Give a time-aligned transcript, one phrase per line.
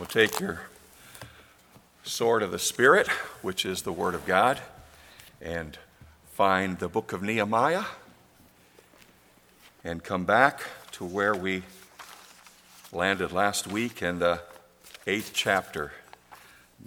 [0.00, 0.62] We'll take your
[2.04, 3.06] sword of the Spirit,
[3.42, 4.58] which is the Word of God,
[5.42, 5.76] and
[6.32, 7.84] find the book of Nehemiah
[9.84, 11.64] and come back to where we
[12.90, 14.40] landed last week in the
[15.06, 15.92] eighth chapter.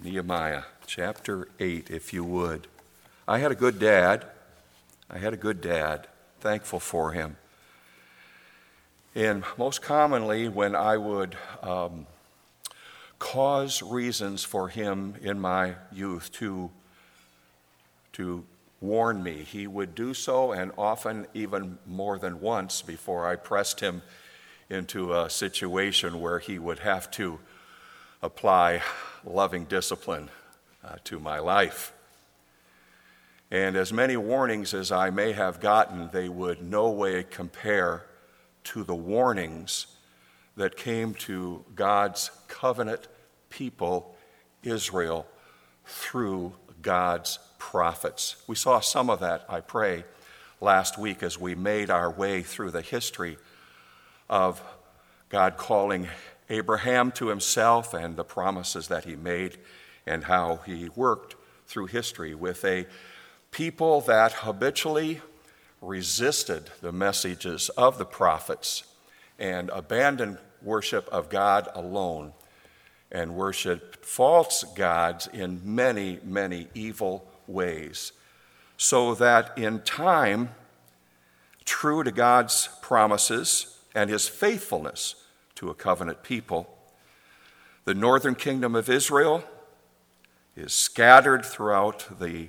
[0.02, 2.66] Nehemiah, chapter 8, if you would.
[3.28, 4.24] I had a good dad.
[5.08, 6.08] I had a good dad.
[6.40, 7.36] Thankful for him.
[9.14, 12.08] And most commonly, when I would um,
[13.24, 16.70] cause reasons for him in my youth to,
[18.12, 18.44] to
[18.82, 19.42] warn me.
[19.42, 24.02] He would do so, and often even more than once before I pressed him
[24.68, 27.40] into a situation where he would have to
[28.22, 28.82] apply
[29.24, 30.28] loving discipline
[30.84, 31.94] uh, to my life.
[33.50, 38.04] And as many warnings as I may have gotten, they would no way compare
[38.64, 39.86] to the warnings
[40.58, 43.08] that came to God's covenant
[43.54, 44.16] people,
[44.64, 45.26] Israel,
[45.86, 46.52] through
[46.82, 48.36] God's prophets.
[48.48, 50.04] We saw some of that, I pray,
[50.60, 53.38] last week as we made our way through the history
[54.28, 54.60] of
[55.28, 56.08] God calling
[56.50, 59.58] Abraham to himself and the promises that he made,
[60.04, 62.86] and how he worked through history with a
[63.52, 65.20] people that habitually
[65.80, 68.82] resisted the messages of the prophets
[69.38, 72.32] and abandoned worship of God alone
[73.14, 78.12] and worshiped false gods in many, many evil ways,
[78.76, 80.50] so that in time,
[81.64, 85.14] true to God's promises and his faithfulness
[85.54, 86.68] to a covenant people,
[87.84, 89.44] the northern kingdom of Israel
[90.56, 92.48] is scattered throughout the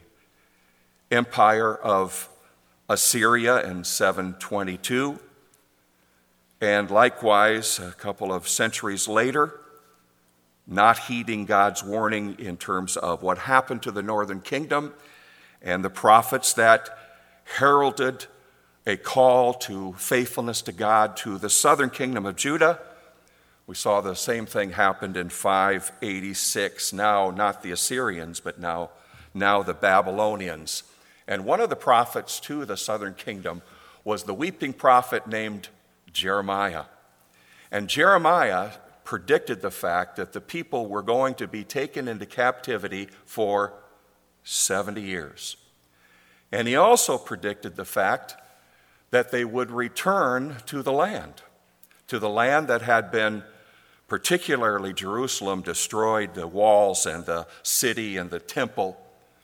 [1.12, 2.28] empire of
[2.90, 5.20] Assyria in 722.
[6.60, 9.60] And likewise, a couple of centuries later,
[10.68, 14.94] not heeding God's warning in terms of what happened to the northern kingdom
[15.62, 16.98] and the prophets that
[17.58, 18.26] heralded
[18.86, 22.80] a call to faithfulness to God to the southern kingdom of Judah.
[23.68, 26.94] We saw the same thing happened in 586.
[26.94, 28.92] Now, not the Assyrians, but now,
[29.34, 30.84] now the Babylonians.
[31.28, 33.64] And one of the prophets to the southern kingdom
[34.04, 35.70] was the weeping prophet named
[36.14, 36.84] Jeremiah.
[37.72, 38.72] And Jeremiah
[39.06, 43.72] predicted the fact that the people were going to be taken into captivity for
[44.44, 45.56] 70 years.
[46.52, 48.36] And he also predicted the fact
[49.12, 51.44] that they would return to the land,
[52.08, 53.44] to the land that had been,
[54.08, 58.98] particularly Jerusalem, destroyed, the walls and the city and the temple,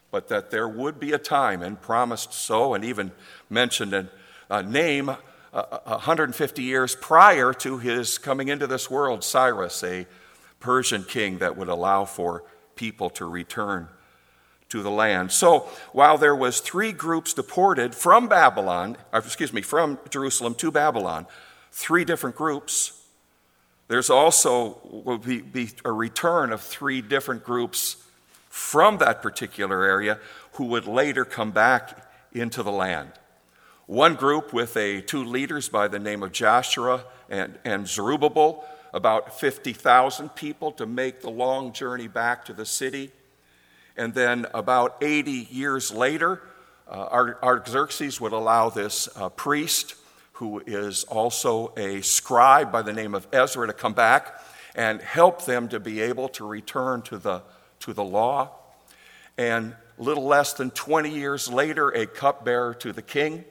[0.09, 3.11] but that there would be a time, and promised so, and even
[3.49, 4.09] mentioned a,
[4.49, 4.63] a
[5.53, 10.07] name 150 years prior to his coming into this world, Cyrus, a
[10.59, 12.43] Persian king that would allow for
[12.75, 13.87] people to return
[14.69, 15.31] to the land.
[15.31, 20.71] So while there was three groups deported from Babylon, uh, excuse me, from Jerusalem to
[20.71, 21.27] Babylon,
[21.71, 23.01] three different groups,
[23.89, 27.97] there's also will be, be a return of three different groups
[28.47, 30.19] from that particular area
[30.53, 33.11] who would later come back into the land.
[33.91, 38.63] One group with a, two leaders by the name of Joshua and, and Zerubbabel,
[38.93, 43.11] about 50,000 people to make the long journey back to the city.
[43.97, 46.41] And then about 80 years later,
[46.89, 49.95] uh, Artaxerxes would allow this uh, priest,
[50.35, 54.41] who is also a scribe by the name of Ezra, to come back
[54.73, 57.41] and help them to be able to return to the,
[57.81, 58.51] to the law.
[59.37, 63.43] And little less than 20 years later, a cupbearer to the king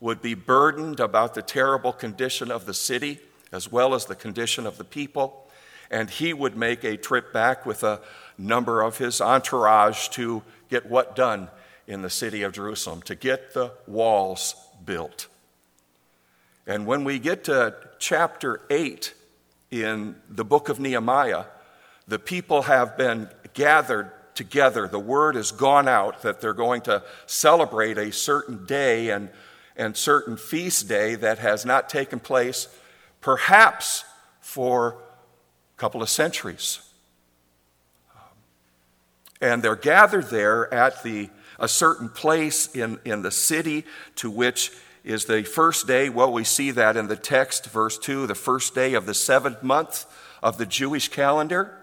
[0.00, 3.20] would be burdened about the terrible condition of the city
[3.54, 5.46] as well as the condition of the people.
[5.90, 8.00] And he would make a trip back with a
[8.36, 11.48] number of his entourage to get what done
[11.86, 15.28] in the city of Jerusalem, to get the walls built.
[16.66, 19.14] And when we get to chapter 8
[19.70, 21.44] in the book of Nehemiah,
[22.08, 24.88] the people have been gathered together.
[24.88, 29.28] The word has gone out that they're going to celebrate a certain day and
[29.76, 32.68] and certain feast day that has not taken place
[33.20, 34.04] perhaps
[34.40, 34.96] for
[35.76, 36.80] a couple of centuries.
[38.14, 38.20] Um,
[39.40, 43.84] and they're gathered there at the, a certain place in, in the city
[44.16, 44.70] to which
[45.04, 46.08] is the first day.
[46.08, 49.62] Well, we see that in the text, verse 2, the first day of the seventh
[49.62, 50.06] month
[50.42, 51.78] of the Jewish calendar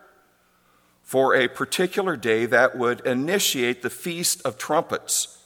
[1.01, 5.40] for a particular day that would initiate the Feast of Trumpets.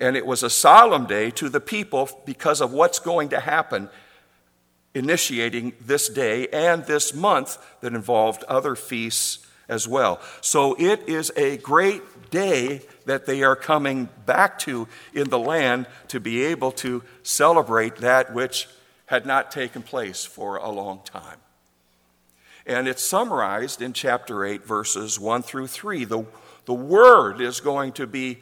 [0.00, 3.88] And it was a solemn day to the people because of what's going to happen
[4.94, 10.20] initiating this day and this month that involved other feasts as well.
[10.40, 15.86] So it is a great day that they are coming back to in the land
[16.08, 18.68] to be able to celebrate that which
[19.06, 21.38] had not taken place for a long time.
[22.66, 26.04] And it's summarized in chapter 8, verses 1 through 3.
[26.04, 26.26] The,
[26.66, 28.38] the word is going to be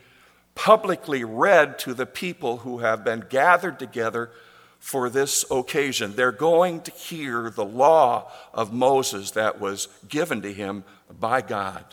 [0.57, 4.33] publicly read to the people who have been gathered together
[4.81, 6.17] for this occasion.
[6.17, 10.83] They're going to hear the law of Moses that was given to him
[11.21, 11.85] by God.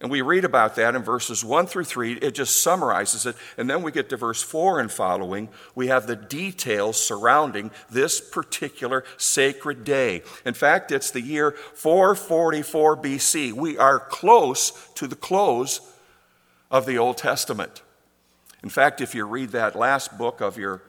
[0.00, 2.14] And we read about that in verses 1 through 3.
[2.14, 3.34] It just summarizes it.
[3.56, 5.48] And then we get to verse 4 and following.
[5.74, 10.22] We have the details surrounding this particular sacred day.
[10.44, 13.52] In fact, it's the year 444 BC.
[13.52, 15.80] We are close to the close
[16.70, 17.82] of the Old Testament.
[18.62, 20.82] In fact, if you read that last book of your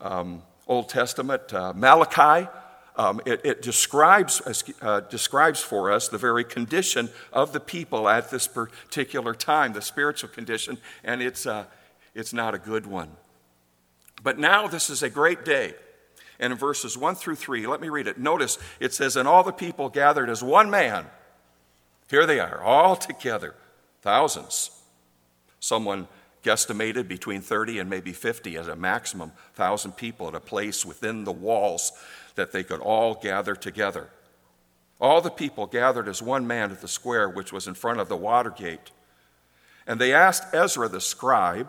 [0.00, 2.48] um, Old Testament, uh, Malachi,
[2.96, 4.42] um, it, it, describes,
[4.82, 9.82] uh, describes for us the very condition of the people at this particular time, the
[9.82, 11.64] spiritual condition, and it's, uh,
[12.14, 13.10] it's not a good one.
[14.22, 15.74] But now this is a great day.
[16.38, 18.18] And in verses 1 through 3, let me read it.
[18.18, 21.06] Notice it says, And all the people gathered as one man.
[22.08, 23.54] Here they are, all together,
[24.02, 24.79] thousands.
[25.60, 26.08] Someone
[26.42, 31.24] guesstimated between 30 and maybe 50 as a maximum, 1,000 people at a place within
[31.24, 31.92] the walls
[32.34, 34.08] that they could all gather together.
[35.00, 38.08] All the people gathered as one man at the square which was in front of
[38.08, 38.90] the water gate.
[39.86, 41.68] And they asked Ezra the scribe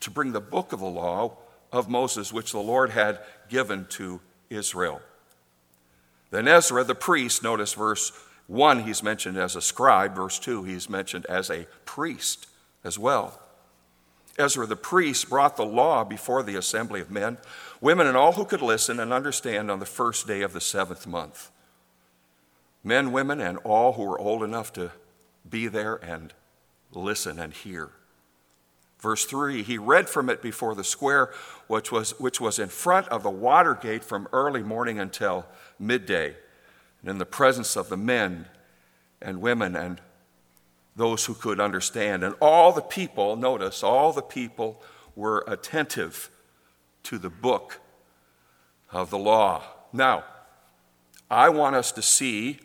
[0.00, 1.36] to bring the book of the law
[1.72, 5.00] of Moses, which the Lord had given to Israel.
[6.30, 8.12] Then Ezra the priest, notice verse
[8.46, 10.16] 1, he's mentioned as a scribe.
[10.16, 12.46] Verse 2, he's mentioned as a priest
[12.84, 13.40] as well.
[14.38, 17.38] Ezra the priest brought the law before the assembly of men,
[17.80, 21.06] women, and all who could listen and understand on the first day of the seventh
[21.06, 21.50] month.
[22.82, 24.92] Men, women, and all who were old enough to
[25.48, 26.32] be there and
[26.92, 27.90] listen and hear.
[29.00, 31.32] Verse 3 He read from it before the square,
[31.66, 35.46] which was, which was in front of the water gate from early morning until
[35.78, 36.36] midday,
[37.00, 38.46] and in the presence of the men
[39.20, 40.00] and women and
[40.96, 42.22] those who could understand.
[42.24, 44.82] And all the people, notice, all the people
[45.14, 46.30] were attentive
[47.04, 47.80] to the book
[48.92, 49.62] of the law.
[49.92, 50.24] Now,
[51.30, 52.58] I want us to see,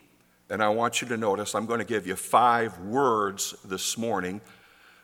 [0.49, 4.41] and I want you to notice, I'm going to give you five words this morning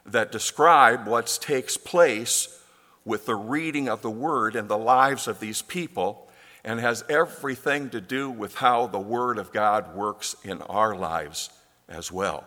[0.06, 2.60] that describe what takes place
[3.06, 6.28] with the reading of the word in the lives of these people
[6.64, 11.50] and has everything to do with how the word of God works in our lives
[11.90, 12.46] as well.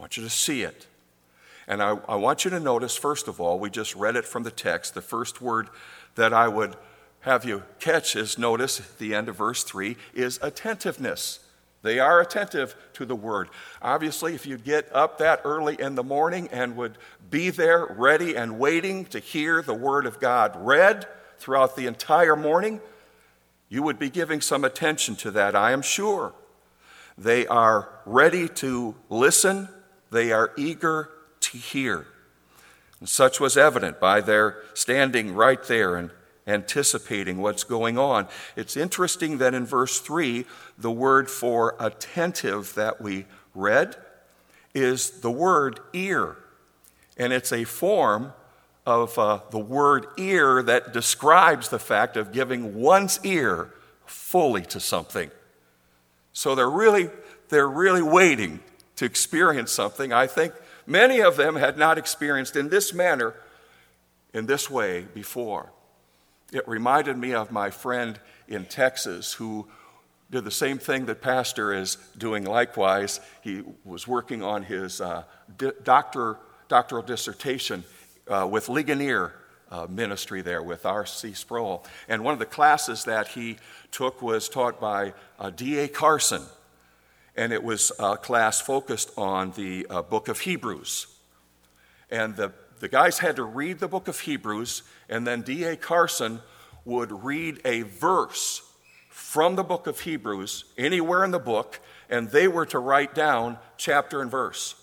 [0.00, 0.86] I want you to see it.
[1.68, 4.44] And I, I, want you to notice, first of all, we just read it from
[4.44, 4.94] the text.
[4.94, 5.68] The first word
[6.14, 6.74] that I would
[7.20, 11.40] have you catch is notice at the end of verse 3 is attentiveness.
[11.82, 13.50] They are attentive to the word.
[13.82, 16.96] Obviously, if you get up that early in the morning and would
[17.28, 21.06] be there ready and waiting to hear the word of God read
[21.36, 22.80] throughout the entire morning,
[23.68, 26.32] you would be giving some attention to that, I am sure.
[27.18, 29.68] They are ready to listen
[30.10, 31.10] they are eager
[31.40, 32.06] to hear.
[32.98, 36.10] And such was evident by their standing right there and
[36.46, 38.28] anticipating what's going on.
[38.56, 40.44] It's interesting that in verse 3,
[40.76, 43.96] the word for attentive that we read
[44.74, 46.36] is the word ear.
[47.16, 48.32] And it's a form
[48.86, 53.72] of uh, the word ear that describes the fact of giving one's ear
[54.06, 55.30] fully to something.
[56.32, 57.10] So they're really,
[57.48, 58.60] they're really waiting
[59.00, 60.52] to experience something I think
[60.86, 63.34] many of them had not experienced in this manner,
[64.34, 65.72] in this way before.
[66.52, 69.66] It reminded me of my friend in Texas who
[70.30, 73.20] did the same thing that Pastor is doing likewise.
[73.40, 75.22] He was working on his uh,
[75.82, 76.36] doctor,
[76.68, 77.84] doctoral dissertation
[78.28, 79.32] uh, with Ligonier
[79.70, 81.32] uh, ministry there with R.C.
[81.32, 81.86] Sproul.
[82.06, 83.56] And one of the classes that he
[83.92, 85.88] took was taught by uh, D.A.
[85.88, 86.42] Carson
[87.36, 91.06] and it was a class focused on the uh, book of Hebrews.
[92.10, 95.76] And the, the guys had to read the book of Hebrews, and then D.A.
[95.76, 96.40] Carson
[96.84, 98.62] would read a verse
[99.08, 103.58] from the book of Hebrews anywhere in the book, and they were to write down
[103.76, 104.74] chapter and verse.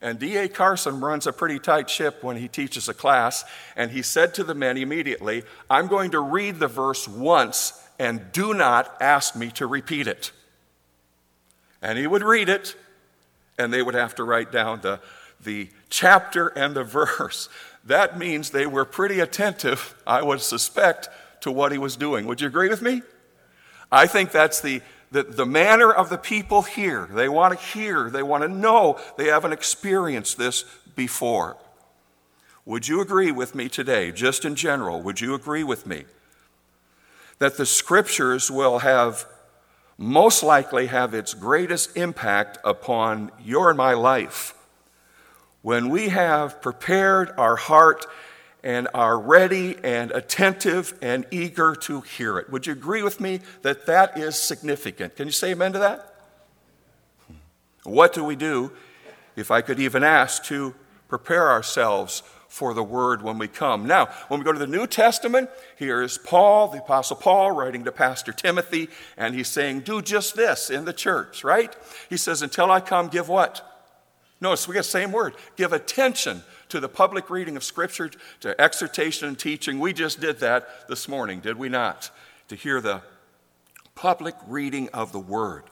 [0.00, 0.48] And D.A.
[0.48, 4.44] Carson runs a pretty tight ship when he teaches a class, and he said to
[4.44, 9.50] the men immediately, I'm going to read the verse once, and do not ask me
[9.52, 10.32] to repeat it.
[11.82, 12.74] And he would read it,
[13.58, 15.00] and they would have to write down the,
[15.42, 16.84] the chapter and the
[17.18, 17.48] verse.
[17.84, 21.08] That means they were pretty attentive, I would suspect,
[21.40, 22.26] to what he was doing.
[22.26, 23.02] Would you agree with me?
[23.92, 27.08] I think that's the, the, the manner of the people here.
[27.12, 30.64] They want to hear, they want to know, they haven't experienced this
[30.96, 31.56] before.
[32.64, 35.00] Would you agree with me today, just in general?
[35.02, 36.04] Would you agree with me
[37.38, 39.26] that the scriptures will have
[39.98, 44.54] most likely have its greatest impact upon your and my life
[45.62, 48.06] when we have prepared our heart
[48.62, 52.50] and are ready and attentive and eager to hear it.
[52.50, 55.16] Would you agree with me that that is significant?
[55.16, 56.14] Can you say amen to that?
[57.84, 58.72] What do we do,
[59.36, 60.74] if I could even ask, to
[61.08, 62.22] prepare ourselves
[62.56, 63.86] for the word when we come.
[63.86, 67.84] Now, when we go to the New Testament, here is Paul, the Apostle Paul, writing
[67.84, 71.76] to Pastor Timothy, and he's saying, Do just this in the church, right?
[72.08, 73.60] He says, Until I come, give what?
[74.40, 75.34] Notice we get the same word.
[75.56, 78.10] Give attention to the public reading of Scripture,
[78.40, 79.78] to exhortation and teaching.
[79.78, 82.10] We just did that this morning, did we not?
[82.48, 83.02] To hear the
[83.94, 85.64] public reading of the Word.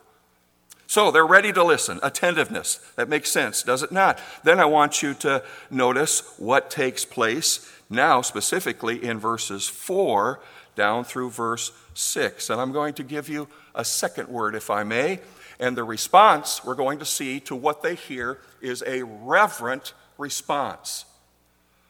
[0.94, 1.98] So they're ready to listen.
[2.04, 2.76] Attentiveness.
[2.94, 4.20] That makes sense, does it not?
[4.44, 10.38] Then I want you to notice what takes place now, specifically in verses 4
[10.76, 12.48] down through verse 6.
[12.48, 15.18] And I'm going to give you a second word, if I may.
[15.58, 21.06] And the response we're going to see to what they hear is a reverent response.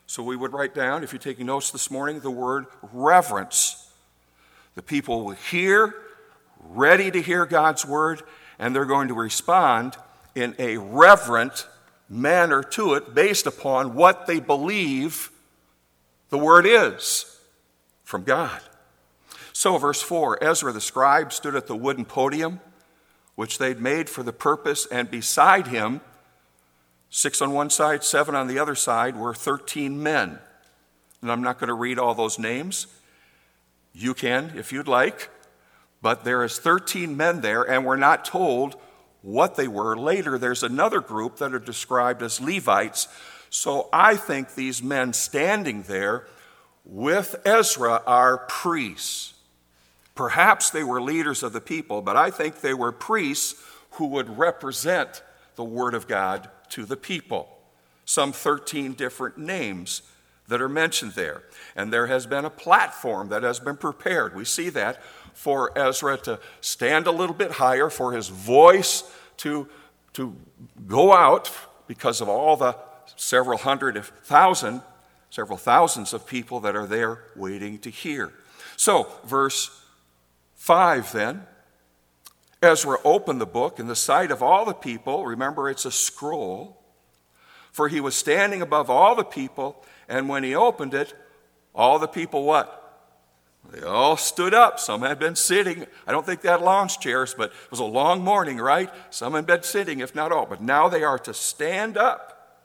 [0.06, 3.86] So we would write down, if you're taking notes this morning, the word reverence.
[4.76, 5.94] The people will hear,
[6.70, 8.22] ready to hear God's word,
[8.64, 9.94] and they're going to respond
[10.34, 11.68] in a reverent
[12.08, 15.30] manner to it based upon what they believe
[16.30, 17.38] the word is
[18.04, 18.62] from God.
[19.52, 22.58] So, verse 4 Ezra the scribe stood at the wooden podium
[23.34, 26.00] which they'd made for the purpose, and beside him,
[27.10, 30.38] six on one side, seven on the other side, were 13 men.
[31.20, 32.86] And I'm not going to read all those names.
[33.92, 35.28] You can if you'd like.
[36.04, 38.76] But there is 13 men there, and we're not told
[39.22, 39.96] what they were.
[39.96, 43.08] Later, there's another group that are described as Levites.
[43.48, 46.26] So I think these men standing there
[46.84, 49.32] with Ezra are priests.
[50.14, 53.54] Perhaps they were leaders of the people, but I think they were priests
[53.92, 55.22] who would represent
[55.56, 57.48] the Word of God to the people.
[58.04, 60.02] Some 13 different names
[60.48, 61.44] that are mentioned there.
[61.74, 64.36] And there has been a platform that has been prepared.
[64.36, 65.00] We see that
[65.34, 69.04] for Ezra to stand a little bit higher, for his voice
[69.38, 69.68] to,
[70.14, 70.34] to
[70.86, 71.50] go out
[71.86, 72.76] because of all the
[73.16, 74.80] several hundred, if thousand,
[75.30, 78.32] several thousands of people that are there waiting to hear.
[78.76, 79.82] So, verse
[80.54, 81.46] 5 then.
[82.62, 85.26] Ezra opened the book in the sight of all the people.
[85.26, 86.80] Remember, it's a scroll.
[87.72, 91.12] For he was standing above all the people, and when he opened it,
[91.74, 92.83] all the people what?
[93.70, 94.78] They all stood up.
[94.78, 95.86] Some had been sitting.
[96.06, 98.90] I don't think they had lounge chairs, but it was a long morning, right?
[99.10, 100.46] Some had been sitting, if not all.
[100.46, 102.60] But now they are to stand up.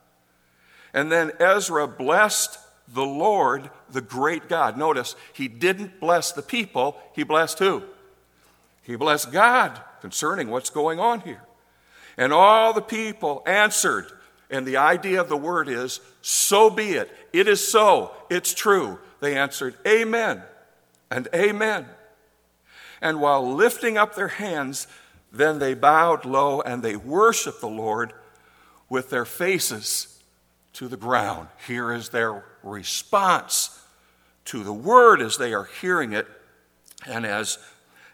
[0.92, 2.58] And then Ezra blessed
[2.92, 4.76] the Lord, the great God.
[4.76, 7.82] Notice, he didn't bless the people, he blessed who?
[8.82, 11.42] He blessed God concerning what's going on here.
[12.16, 14.06] And all the people answered.
[14.52, 17.10] And the idea of the word is, so be it.
[17.32, 18.12] It is so.
[18.28, 18.98] It's true.
[19.20, 20.42] They answered, Amen
[21.10, 21.86] and Amen.
[23.00, 24.86] And while lifting up their hands,
[25.32, 28.12] then they bowed low and they worshiped the Lord
[28.88, 30.22] with their faces
[30.74, 31.48] to the ground.
[31.66, 33.84] Here is their response
[34.46, 36.26] to the word as they are hearing it
[37.06, 37.58] and as,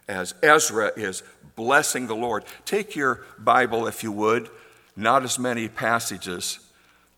[0.07, 1.23] as Ezra is
[1.57, 2.45] blessing the Lord.
[2.65, 4.51] Take your Bible, if you would,
[4.95, 6.61] not as many passages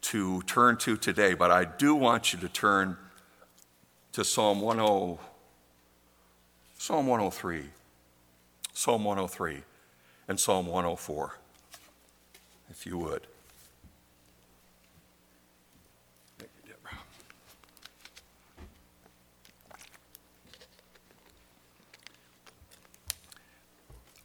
[0.00, 2.97] to turn to today, but I do want you to turn
[4.12, 5.18] to Psalm 10.
[6.80, 7.64] Psalm 103,
[8.73, 9.62] Psalm 103,
[10.28, 11.38] and Psalm 104,
[12.70, 13.26] if you would.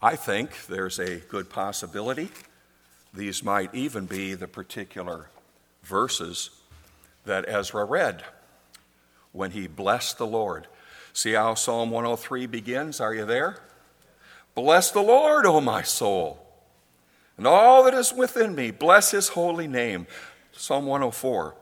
[0.01, 2.29] I think there's a good possibility
[3.13, 5.29] these might even be the particular
[5.81, 6.49] verses
[7.25, 8.23] that Ezra read
[9.31, 10.67] when he blessed the Lord.
[11.13, 12.99] See how Psalm 103 begins?
[12.99, 13.57] Are you there?
[14.55, 16.39] Bless the Lord, O my soul,
[17.37, 18.71] and all that is within me.
[18.71, 20.07] Bless his holy name.
[20.51, 21.55] Psalm 104.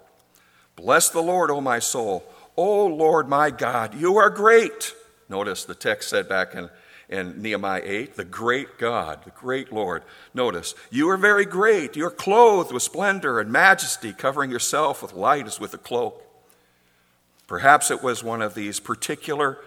[0.76, 2.24] Bless the Lord, O my soul.
[2.58, 4.94] O Lord my God, you are great.
[5.30, 6.70] Notice the text said back in,
[7.08, 10.04] in Nehemiah 8, the great God, the great Lord.
[10.34, 11.96] Notice, you are very great.
[11.96, 16.31] You're clothed with splendor and majesty, covering yourself with light as with a cloak.
[17.52, 19.58] Perhaps it was one of these particular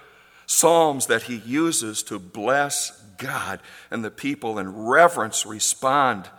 [0.47, 3.61] Psalms that he uses to bless God,
[3.91, 6.31] and the people in reverence respond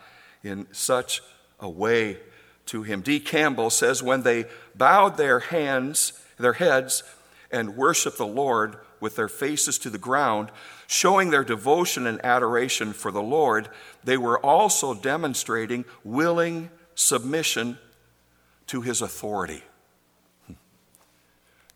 [0.42, 1.22] in such
[1.60, 2.18] a way
[2.66, 3.00] to him.
[3.00, 3.20] D.
[3.20, 7.04] Campbell says, When they bowed their hands, their heads,
[7.52, 10.50] and worshiped the Lord with their faces to the ground,
[10.88, 13.68] showing their devotion and adoration for the Lord,
[14.02, 17.78] they were also demonstrating willing submission
[18.66, 19.62] to his authority.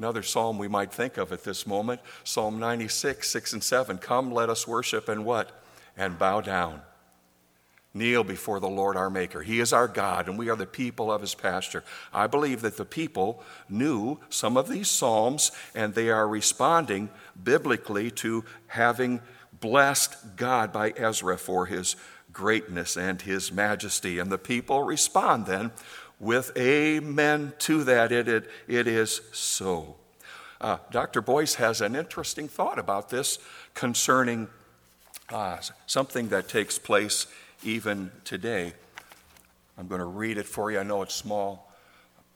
[0.01, 3.99] Another psalm we might think of at this moment Psalm 96, 6 and 7.
[3.99, 5.63] Come, let us worship and what?
[5.95, 6.81] And bow down.
[7.93, 9.43] Kneel before the Lord our Maker.
[9.43, 11.85] He is our God, and we are the people of his pasture.
[12.15, 17.11] I believe that the people knew some of these psalms, and they are responding
[17.43, 19.21] biblically to having
[19.61, 21.95] blessed God by Ezra for his
[22.33, 24.19] greatness and his majesty.
[24.19, 25.73] And the people respond then
[26.21, 28.13] with amen to that.
[28.13, 29.97] It, it, it is so.
[30.61, 31.23] Uh, Dr.
[31.23, 33.39] Boice has an interesting thought about this
[33.75, 34.47] concerning
[35.31, 37.27] uh, something that takes place
[37.65, 38.75] even today.
[39.79, 40.79] I'm going to read it for you.
[40.79, 41.73] I know it's small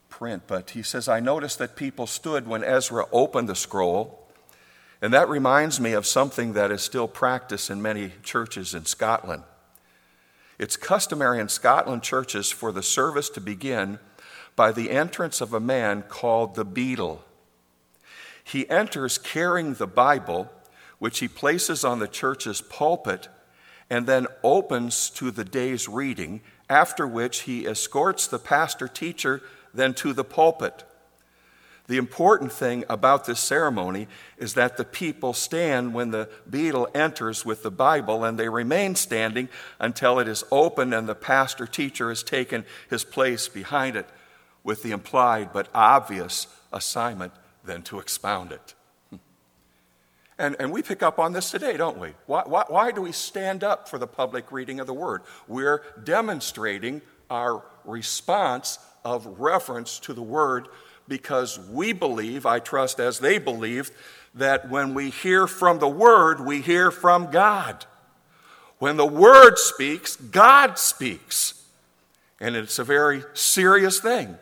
[0.08, 4.26] print, but he says, I noticed that people stood when Ezra opened the scroll.
[5.02, 9.42] And that reminds me of something that is still practiced in many churches in Scotland.
[10.58, 13.98] It's customary in Scotland churches for the service to begin
[14.56, 17.24] by the entrance of a man called the beadle.
[18.44, 20.50] He enters carrying the Bible,
[20.98, 23.28] which he places on the church's pulpit,
[23.90, 29.42] and then opens to the day's reading, after which he escorts the pastor teacher
[29.72, 30.84] then to the pulpit.
[31.86, 37.44] The important thing about this ceremony is that the people stand when the beadle enters
[37.44, 42.08] with the Bible, and they remain standing until it is opened and the pastor teacher
[42.08, 44.08] has taken his place behind it,
[44.62, 47.32] with the implied but obvious assignment
[47.64, 48.74] then to expound it.
[50.38, 52.14] And, and we pick up on this today, don't we?
[52.26, 55.22] Why, why, why do we stand up for the public reading of the Word?
[55.46, 60.68] We're demonstrating our response of reference to the Word
[61.06, 63.92] because we believe, I trust as they believed,
[64.34, 67.84] that when we hear from the Word, we hear from God.
[68.78, 71.54] When the Word speaks, God speaks.
[72.40, 74.36] And it's a very serious thing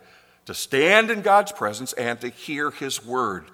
[0.47, 3.45] to stand in God's presence and to hear His Word.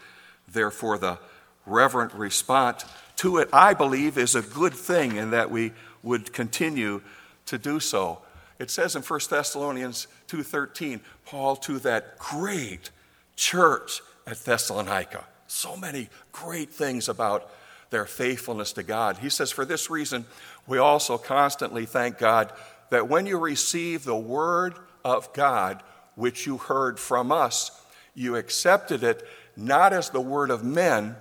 [0.47, 1.19] Therefore, the
[1.67, 2.85] reverent response
[3.17, 7.03] to it, I believe, is a good thing and that we would continue
[7.47, 8.21] to do so.
[8.59, 12.91] It says in 1 Thessalonians 2:13, Paul to that great
[13.37, 15.25] church at Thessalonica.
[15.47, 17.51] So many great things about
[17.91, 19.19] their faithfulness to God.
[19.19, 20.27] He says, For this reason,
[20.67, 22.53] we also constantly thank God
[22.91, 25.83] that when you receive the word of God,
[26.15, 27.71] which you heard from us,
[28.15, 31.17] you accepted it not as the word of men,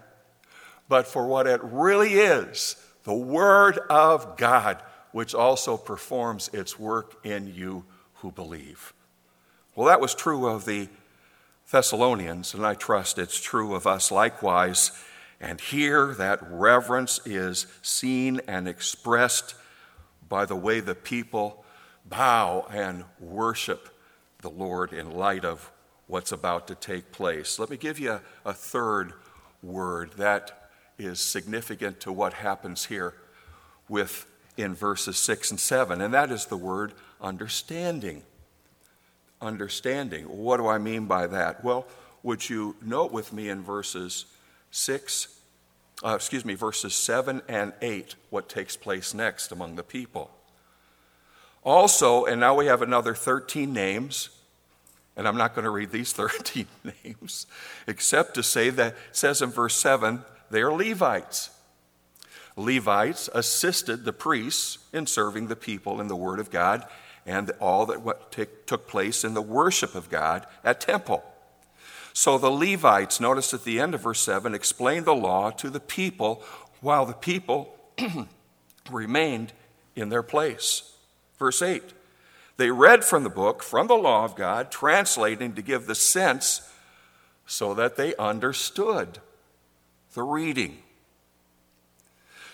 [0.89, 4.83] but for what it really is the word of God,
[5.17, 7.83] which also performs its work in you
[8.17, 8.93] who believe.
[9.73, 10.89] Well, that was true of the
[11.71, 14.91] Thessalonians, and I trust it's true of us likewise.
[15.41, 19.55] And here, that reverence is seen and expressed
[20.29, 21.65] by the way the people
[22.05, 23.89] bow and worship
[24.43, 25.71] the Lord in light of
[26.05, 27.57] what's about to take place.
[27.57, 29.13] Let me give you a, third
[29.63, 33.15] word that is significant to what happens here
[33.89, 34.27] with
[34.57, 38.23] in verses 6 and 7, and that is the word understanding
[39.41, 40.25] understanding.
[40.25, 41.63] What do I mean by that?
[41.63, 41.87] Well,
[42.23, 44.25] would you note with me in verses
[44.71, 45.27] 6,
[46.03, 50.31] uh, excuse me, verses 7 and 8, what takes place next among the people?
[51.63, 54.29] Also, and now we have another 13 names,
[55.15, 56.67] and I'm not going to read these 13
[57.03, 57.45] names,
[57.87, 61.49] except to say that it says in verse 7 they are Levites.
[62.57, 66.85] Levites assisted the priests in serving the people in the Word of God
[67.25, 71.23] and all that what took place in the worship of God at temple.
[72.13, 75.79] So the Levites, notice at the end of verse 7, explained the law to the
[75.79, 76.41] people
[76.81, 77.77] while the people
[78.91, 79.53] remained
[79.95, 80.93] in their place.
[81.37, 81.83] Verse 8,
[82.57, 86.67] they read from the book, from the law of God, translating to give the sense
[87.45, 89.19] so that they understood
[90.15, 90.79] the reading.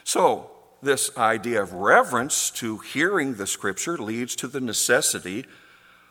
[0.04, 5.46] So, this idea of reverence to hearing the scripture leads to the necessity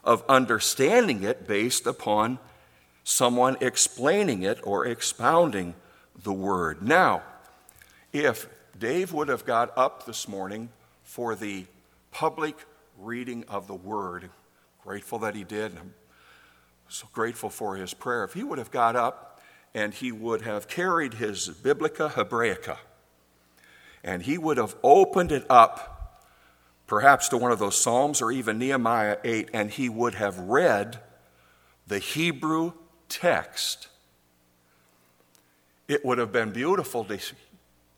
[0.03, 2.39] of understanding it based upon
[3.05, 5.75] someone explaining it or expounding
[6.23, 6.83] the word.
[6.83, 7.23] Now,
[8.13, 10.71] if Dave would have got up this morning
[11.03, 11.67] for the
[12.11, 12.57] public
[12.99, 14.31] reading of the word,
[14.83, 15.95] grateful that he did, I'm
[16.89, 18.25] so grateful for his prayer.
[18.25, 19.41] If he would have got up
[19.75, 22.79] and he would have carried his Biblia Hebraica,
[24.05, 26.23] and he would have opened it up,
[26.87, 31.01] perhaps to one of those Psalms or even Nehemiah 8, and he would have read
[31.87, 32.73] the Hebrew
[33.09, 33.89] text.
[35.89, 37.19] It would have been beautiful to,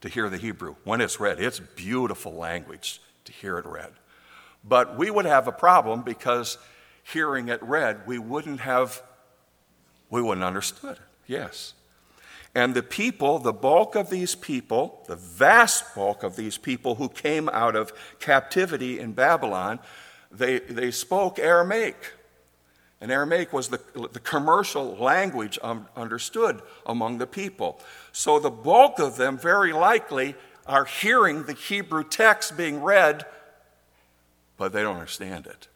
[0.01, 1.41] to hear the Hebrew when it's read.
[1.41, 3.93] It's beautiful language to hear it read.
[4.67, 6.59] But we would have a problem because
[7.03, 9.03] hearing it read, we wouldn't have,
[10.11, 11.03] we wouldn't understood it.
[11.27, 11.75] Yes.
[12.55, 17.09] And the people, the bulk of these people, the vast bulk of these people who
[17.09, 19.81] came out of captivity in Babylon,
[20.31, 22.13] they, they spoke Aramaic.
[23.01, 23.81] And Aramaic was the,
[24.13, 27.81] the commercial language um, understood among the people.
[28.13, 30.37] So the bulk of them very likely
[30.67, 33.27] are hearing the Hebrew text being read,
[34.57, 35.69] but they don't understand it.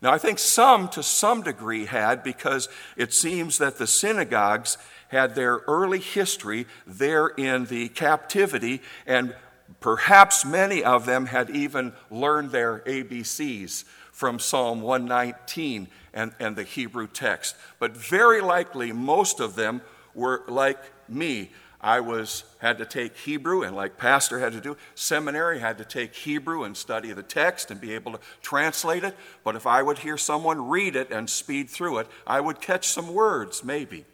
[0.00, 5.34] Now, I think some, to some degree, had because it seems that the synagogues had
[5.34, 9.34] their early history there in the captivity, and
[9.80, 16.62] perhaps many of them had even learned their ABCs from Psalm 119 and, and the
[16.64, 17.56] Hebrew text.
[17.78, 19.82] But very likely, most of them
[20.14, 21.50] were like me.
[21.80, 25.84] I was had to take Hebrew, and like pastor had to do, seminary had to
[25.84, 29.14] take Hebrew and study the text and be able to translate it.
[29.44, 32.88] But if I would hear someone read it and speed through it, I would catch
[32.88, 34.06] some words, maybe.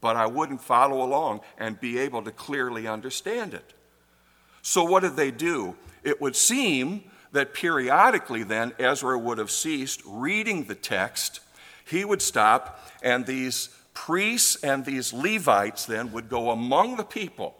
[0.00, 3.74] But I wouldn't follow along and be able to clearly understand it.
[4.62, 5.76] So what did they do?
[6.02, 11.40] It would seem that periodically then Ezra would have ceased reading the text.
[11.84, 17.56] He would stop, and these priests and these Levites then would go among the people.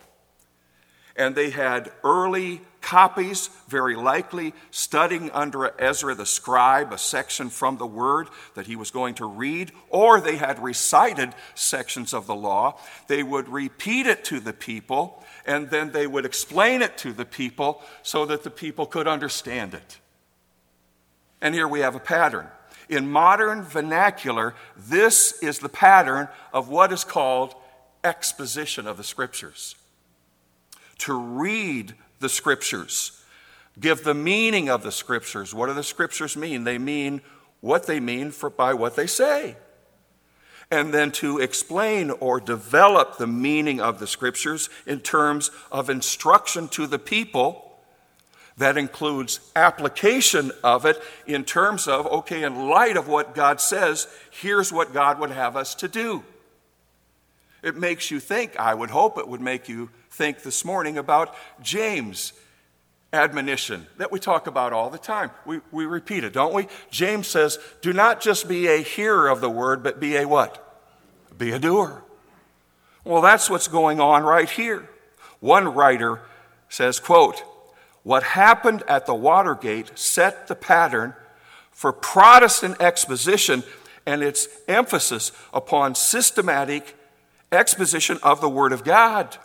[1.17, 7.77] And they had early copies, very likely studying under Ezra the scribe, a section from
[7.77, 12.35] the word that he was going to read, or they had recited sections of the
[12.35, 12.79] law.
[13.07, 17.25] They would repeat it to the people, and then they would explain it to the
[17.25, 19.99] people so that the people could understand it.
[21.41, 22.49] And here we have a pattern.
[22.89, 27.55] In modern vernacular, this is the pattern of what is called
[28.03, 29.77] exposition of the scriptures.
[31.01, 33.23] To read the scriptures,
[33.79, 35.55] give the meaning of the scriptures.
[35.55, 36.65] What do the scriptures mean?
[36.65, 37.23] They mean
[37.61, 39.57] what they mean for, by what they say.
[40.71, 46.69] And then to explain or develop the meaning of the scriptures in terms of instruction
[46.69, 47.67] to the people
[48.57, 54.07] that includes application of it in terms of, okay, in light of what God says,
[54.31, 56.23] here's what God would have us to do.
[57.63, 61.35] It makes you think, I would hope it would make you think this morning about
[61.63, 62.33] James'
[63.13, 65.31] admonition that we talk about all the time.
[65.45, 66.69] We, we repeat it, don't we?
[66.91, 70.67] James says, Do not just be a hearer of the word, but be a what?
[71.37, 72.03] Be a doer.
[73.05, 74.89] Well, that's what's going on right here.
[75.41, 76.21] One writer
[76.69, 77.43] says, quote,
[78.03, 81.15] what happened at the Watergate set the pattern
[81.71, 83.63] for Protestant exposition
[84.07, 86.97] and its emphasis upon systematic
[87.53, 89.37] exposition of the Word of God.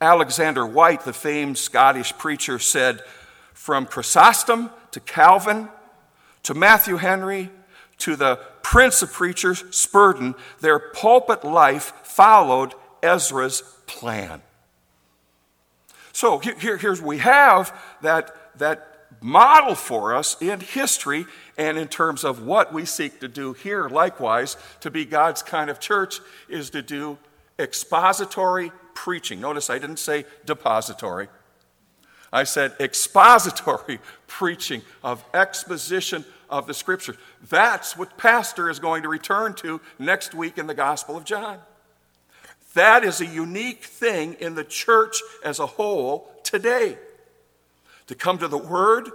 [0.00, 3.00] Alexander Whyte, the famed Scottish preacher, said,
[3.52, 5.68] From Chrysostom to Calvin
[6.42, 7.50] to Matthew Henry
[7.98, 14.42] to the prince of preachers, Spurgeon, their pulpit life followed Ezra's plan.
[16.12, 21.26] So here, here's we have that, that model for us in history
[21.56, 25.70] and in terms of what we seek to do here, likewise, to be God's kind
[25.70, 27.18] of church is to do
[27.58, 29.40] expository preaching.
[29.40, 31.28] Notice I didn't say depository.
[32.32, 37.16] I said expository preaching of exposition of the scripture.
[37.48, 41.58] That's what pastor is going to return to next week in the Gospel of John.
[42.74, 46.98] That is a unique thing in the church as a whole today.
[48.08, 49.10] To come to the Word,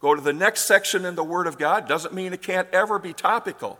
[0.00, 2.98] go to the next section in the Word of God, doesn't mean it can't ever
[2.98, 3.78] be topical.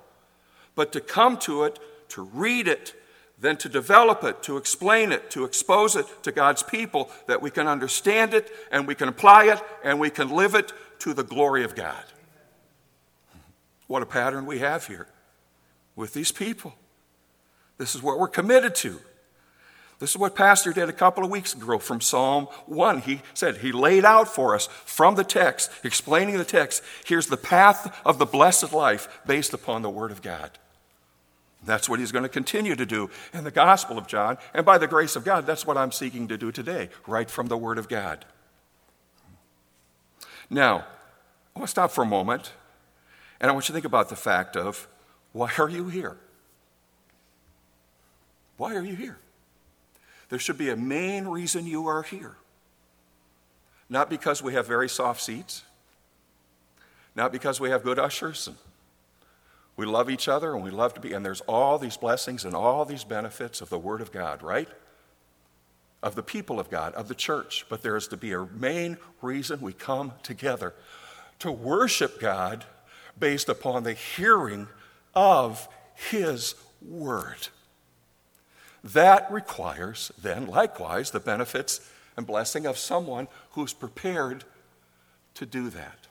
[0.74, 1.78] But to come to it,
[2.10, 2.94] to read it,
[3.40, 7.50] then to develop it, to explain it, to expose it to God's people, that we
[7.50, 11.24] can understand it and we can apply it and we can live it to the
[11.24, 12.04] glory of God.
[13.86, 15.08] What a pattern we have here
[15.96, 16.74] with these people.
[17.78, 19.00] This is what we're committed to.
[20.00, 23.02] This is what Pastor did a couple of weeks ago from Psalm 1.
[23.02, 27.36] He said, He laid out for us from the text, explaining the text, here's the
[27.36, 30.50] path of the blessed life based upon the Word of God.
[31.64, 34.38] That's what he's going to continue to do in the Gospel of John.
[34.54, 37.48] And by the grace of God, that's what I'm seeking to do today, right from
[37.48, 38.24] the Word of God.
[40.48, 40.86] Now,
[41.54, 42.52] I want to stop for a moment,
[43.40, 44.88] and I want you to think about the fact of
[45.32, 46.16] why are you here?
[48.56, 49.18] Why are you here?
[50.28, 52.36] There should be a main reason you are here.
[53.88, 55.64] Not because we have very soft seats,
[57.14, 58.56] not because we have good ushers and
[59.76, 62.54] we love each other and we love to be, and there's all these blessings and
[62.54, 64.68] all these benefits of the Word of God, right?
[66.02, 67.66] Of the people of God, of the church.
[67.68, 70.74] But there is to be a main reason we come together
[71.38, 72.64] to worship God
[73.18, 74.68] based upon the hearing
[75.14, 77.48] of His Word.
[78.82, 81.80] That requires, then, likewise, the benefits
[82.16, 84.44] and blessing of someone who's prepared
[85.34, 86.06] to do that.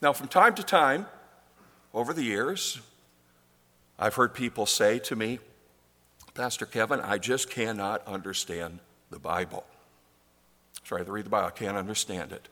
[0.00, 1.06] Now, from time to time,
[1.96, 2.78] over the years,
[3.98, 5.38] I've heard people say to me,
[6.34, 8.80] Pastor Kevin, I just cannot understand
[9.10, 9.64] the Bible.
[10.84, 12.48] Try to read the Bible, I can't understand it.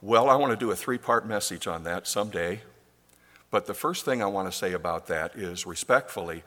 [0.00, 2.60] Well, I want to do a three part message on that someday.
[3.50, 6.44] But the first thing I want to say about that is respectfully,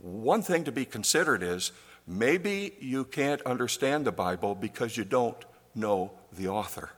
[0.00, 1.70] one thing to be considered is
[2.08, 5.42] maybe you can't understand the Bible because you don't
[5.76, 6.90] know the author.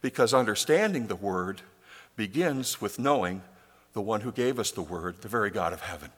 [0.00, 1.60] Because understanding the Word
[2.16, 3.42] begins with knowing
[3.92, 6.10] the one who gave us the Word, the very God of heaven.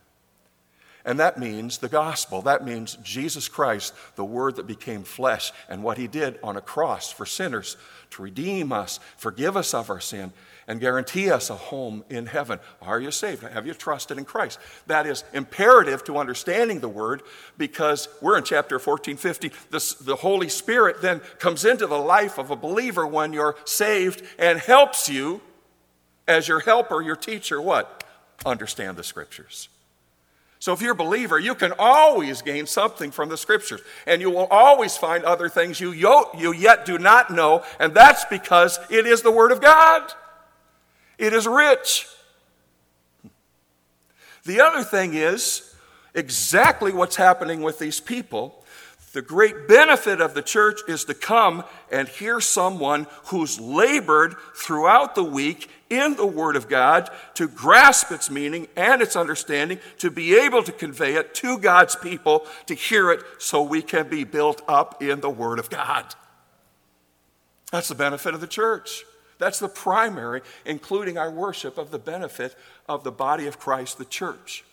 [1.07, 2.43] And that means the gospel.
[2.43, 6.61] That means Jesus Christ, the Word that became flesh, and what He did on a
[6.61, 7.77] cross for sinners
[8.11, 10.33] to redeem us, forgive us of our sin,
[10.67, 12.59] and guarantee us a home in heaven.
[12.83, 13.45] Are you saved?
[13.45, 14.59] Have you trusted in Christ?
[14.89, 17.23] That is imperative to understanding the Word
[17.57, 19.53] because we're in chapter 14, 15.
[19.71, 24.25] This, the Holy Spirit then comes into the life of a believer when you're saved
[24.41, 25.41] and helps you
[26.27, 28.05] as your helper, your teacher, what?
[28.45, 29.69] Understand the Scriptures.
[30.59, 34.31] So if you're a believer, you can always gain something from the scriptures, and you
[34.31, 39.07] will always find other things you, you yet do not know, and that's because it
[39.07, 40.11] is the Word of God.
[41.19, 42.09] It is rich.
[44.45, 45.75] The other thing is
[46.15, 48.65] exactly what's happening with these people.
[49.13, 55.15] The great benefit of the church is to come and hear someone who's labored throughout
[55.15, 60.11] the week in the Word of God to grasp its meaning and its understanding, to
[60.11, 64.25] be able to convey it to God's people, to hear it so we can be
[64.25, 66.15] built up in the Word of God.
[67.71, 69.05] That's the benefit of the church.
[69.39, 72.55] That's the primary, including our worship of the benefit
[72.89, 74.65] of the body of Christ, the church.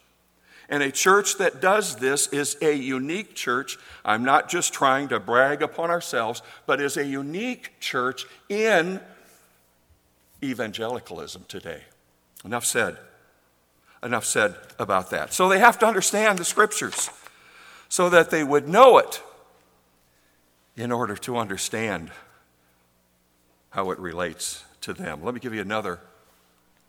[0.69, 3.77] And a church that does this is a unique church.
[4.05, 9.01] I'm not just trying to brag upon ourselves, but is a unique church in
[10.43, 11.81] evangelicalism today.
[12.45, 12.97] Enough said.
[14.03, 15.33] Enough said about that.
[15.33, 17.09] So they have to understand the scriptures
[17.87, 19.21] so that they would know it
[20.75, 22.11] in order to understand
[23.69, 25.23] how it relates to them.
[25.23, 25.99] Let me give you another,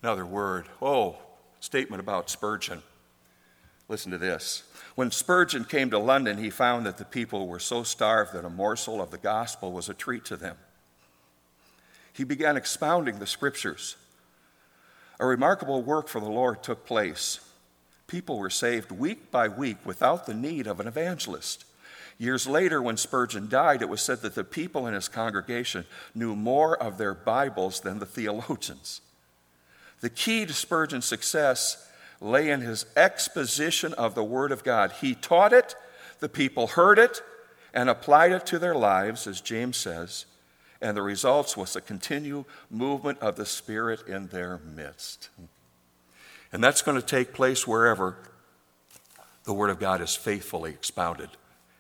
[0.03, 0.67] another word.
[0.83, 1.17] Oh,
[1.61, 2.83] statement about Spurgeon.
[3.89, 4.63] Listen to this.
[4.95, 8.51] When Spurgeon came to London, he found that the people were so starved that a
[8.51, 10.57] morsel of the gospel was a treat to them
[12.15, 13.97] he began expounding the scriptures.
[15.19, 17.41] A remarkable work for the Lord took place.
[18.07, 21.65] People were saved week by week without the need of an evangelist.
[22.17, 26.37] Years later, when Spurgeon died, it was said that the people in his congregation knew
[26.37, 29.01] more of their Bibles than the theologians.
[30.01, 34.93] The key to Spurgeon's success lay in his exposition of the Word of God.
[35.01, 35.75] He taught it,
[36.21, 37.23] the people heard it,
[37.73, 40.27] and applied it to their lives, as James says
[40.85, 45.31] and the results was a continual movement of the Spirit in their midst.
[46.53, 48.19] And that's going to take place wherever
[49.45, 51.31] the Word of God is faithfully expounded.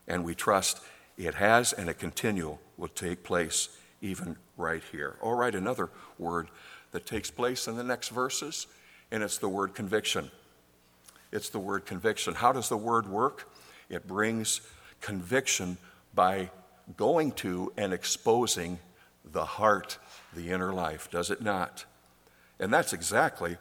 [0.08, 0.80] And we trust
[1.18, 3.68] it has and it continual will take place
[4.00, 5.16] even right here.
[5.20, 6.48] All right, another word
[6.92, 8.66] that takes place in the next verses,
[9.10, 10.30] and it's the word conviction.
[11.30, 12.34] It's the word conviction.
[12.34, 13.52] How does the word work?
[13.90, 14.62] It brings
[15.02, 15.76] conviction
[16.14, 16.48] by
[16.96, 18.78] going to and exposing
[19.24, 19.98] the heart,
[20.34, 21.84] the inner life, does it not?
[22.58, 23.56] And that's exactly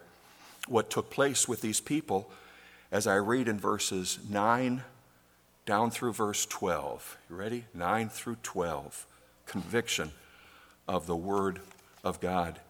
[0.68, 2.30] what took place with these people
[2.90, 4.82] as I read in verses 9
[5.66, 7.18] down through verse 12.
[7.28, 7.64] You ready?
[7.74, 9.06] 9 through 12.
[9.46, 10.12] Conviction
[10.86, 11.60] of the Word
[12.02, 12.60] of God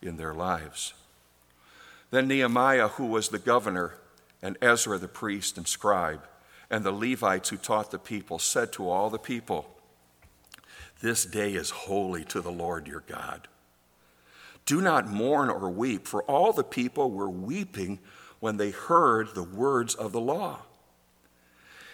[0.00, 0.94] in their lives.
[2.10, 3.94] Then Nehemiah, who was the governor,
[4.42, 6.22] and Ezra the priest and scribe,
[6.70, 9.66] and the Levites who taught the people, said to all the people,
[11.02, 13.48] this day is holy to the Lord your God.
[14.64, 17.98] Do not mourn or weep, for all the people were weeping
[18.40, 20.60] when they heard the words of the law.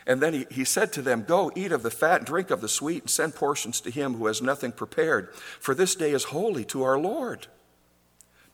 [0.07, 2.69] And then he, he said to them, Go, eat of the fat, drink of the
[2.69, 6.65] sweet, and send portions to him who has nothing prepared, for this day is holy
[6.67, 7.47] to our Lord.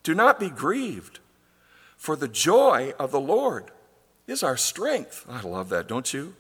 [0.02, 1.20] Do not be grieved,
[1.96, 3.70] for the joy of the Lord
[4.26, 5.26] is our strength.
[5.28, 6.34] I love that, don't you?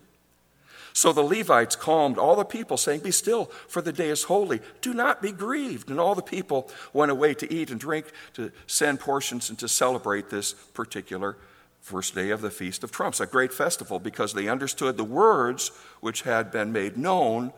[0.96, 4.60] So the Levites calmed all the people, saying, Be still, for the day is holy.
[4.80, 5.90] Do not be grieved.
[5.90, 9.68] And all the people went away to eat and drink, to send portions, and to
[9.68, 11.36] celebrate this particular
[11.80, 15.72] first day of the Feast of Trumpets, a great festival, because they understood the words
[16.00, 17.52] which had been made known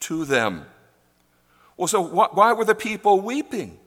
[0.00, 0.66] to them.
[1.76, 3.78] Well, so why were the people weeping?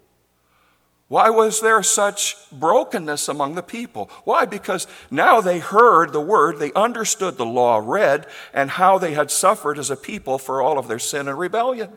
[1.08, 4.10] Why was there such brokenness among the people?
[4.24, 4.46] Why?
[4.46, 9.30] Because now they heard the word, they understood the law read, and how they had
[9.30, 11.92] suffered as a people for all of their sin and rebellion,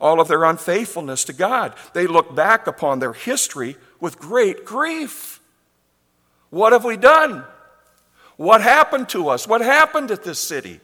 [0.00, 1.74] all of their unfaithfulness to God.
[1.94, 5.40] They looked back upon their history with great grief.
[6.50, 7.44] What have we done?
[8.36, 9.48] What happened to us?
[9.48, 10.80] What happened at this city?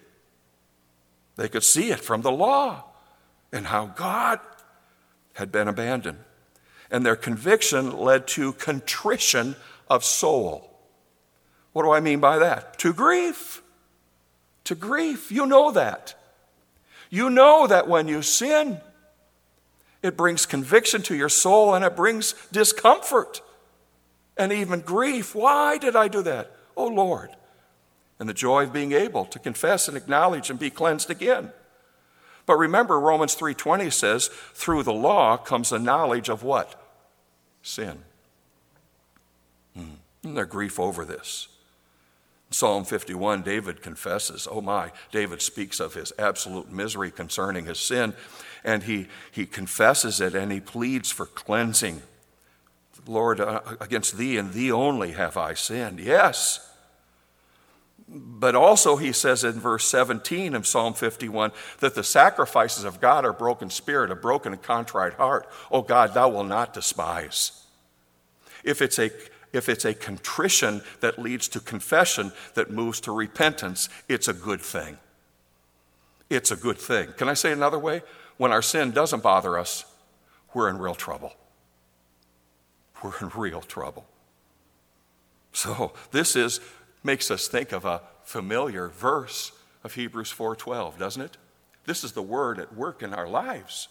[1.36, 2.84] They could see it from the law
[3.52, 4.40] and how God
[5.34, 6.18] had been abandoned
[6.90, 9.56] and their conviction led to contrition
[9.88, 10.70] of soul.
[11.72, 12.78] What do I mean by that?
[12.80, 13.62] To grief.
[14.64, 15.30] To grief.
[15.30, 16.14] You know that.
[17.10, 18.80] You know that when you sin,
[20.02, 23.42] it brings conviction to your soul and it brings discomfort
[24.36, 25.34] and even grief.
[25.34, 26.54] Why did I do that?
[26.76, 27.30] Oh Lord.
[28.18, 31.52] And the joy of being able to confess and acknowledge and be cleansed again.
[32.48, 36.82] But remember Romans 3:20 says, through the law comes a knowledge of what?
[37.62, 38.04] Sin.
[39.76, 39.96] Hmm.
[40.24, 41.48] And their grief over this.
[42.50, 48.14] Psalm 51, David confesses, oh my, David speaks of his absolute misery concerning his sin,
[48.64, 52.00] and he, he confesses it and he pleads for cleansing.
[53.06, 56.00] Lord, uh, against thee and thee only have I sinned.
[56.00, 56.66] Yes,
[58.10, 63.26] but also, he says in verse 17 of Psalm 51 that the sacrifices of God
[63.26, 65.46] are broken spirit, a broken and contrite heart.
[65.70, 67.64] Oh God, thou will not despise.
[68.64, 69.10] If it's a
[69.52, 74.60] if it's a contrition that leads to confession that moves to repentance, it's a good
[74.60, 74.98] thing.
[76.28, 77.12] It's a good thing.
[77.16, 78.02] Can I say another way?
[78.36, 79.84] When our sin doesn't bother us,
[80.52, 81.32] we're in real trouble.
[83.02, 84.06] We're in real trouble.
[85.52, 86.60] So, this is
[87.02, 89.52] makes us think of a familiar verse
[89.84, 91.36] of Hebrews 4:12, doesn't it?
[91.86, 93.88] This is the word at work in our lives.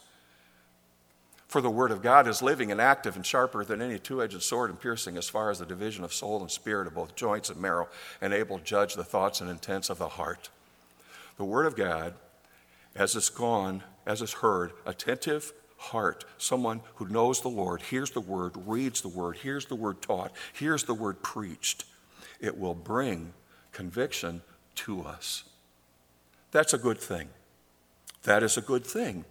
[1.47, 4.69] For the word of God is living and active and sharper than any two-edged sword
[4.69, 7.59] and piercing as far as the division of soul and spirit of both joints and
[7.59, 7.87] marrow
[8.19, 10.49] and able to judge the thoughts and intents of the heart.
[11.37, 12.15] The word of God
[12.97, 18.19] as it's gone, as it's heard, attentive heart, someone who knows the Lord, hears the
[18.19, 21.85] word, reads the word, hears the word taught, hears the word preached
[22.39, 23.33] it will bring
[23.71, 24.41] conviction
[24.75, 25.43] to us.
[26.51, 27.29] That's a good thing.
[28.23, 29.25] That is a good thing